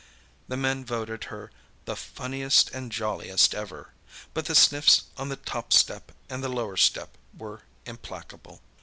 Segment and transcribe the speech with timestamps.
[0.47, 1.51] The men voted her
[1.85, 3.91] "the funniest and jolliest ever,"
[4.33, 8.61] but the sniffs on the top step and the lower step were implacable.